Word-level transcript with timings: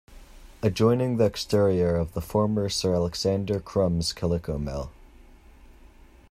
Adjoining 0.63 1.17
the 1.17 1.25
exterior 1.25 1.95
of 1.95 2.13
the 2.13 2.21
former 2.23 2.69
Sir 2.69 2.95
Alexander 2.95 3.59
Crum's 3.59 4.13
Calico 4.13 4.57
Mill. 4.57 4.89